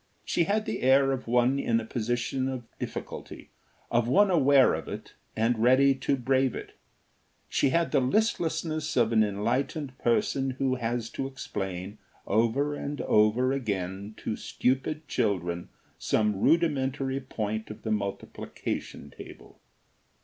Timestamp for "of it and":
4.73-5.59